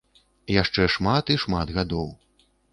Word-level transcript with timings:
Яшчэ 0.61 0.87
шмат 0.95 1.31
і 1.37 1.39
шмат 1.45 1.77
гадоў. 1.79 2.13